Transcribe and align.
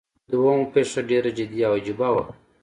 دوهمه 0.31 0.65
پیښه 0.75 0.99
ډیره 1.09 1.29
جدي 1.37 1.59
او 1.67 1.73
عجیبه 1.79 2.09
وه. 2.13 2.25